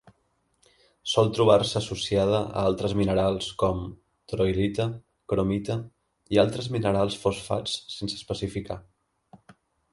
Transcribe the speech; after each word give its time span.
Sol 1.09 1.27
trobar-se 1.37 1.77
associada 1.79 2.39
a 2.61 2.63
altres 2.69 2.95
minerals 3.01 3.51
com: 3.65 3.83
troilita, 4.33 4.89
cromita 5.35 5.79
i 6.37 6.43
altres 6.47 6.73
minerals 6.79 7.23
fosfats 7.27 7.79
sense 8.01 8.21
especificar. 8.25 8.83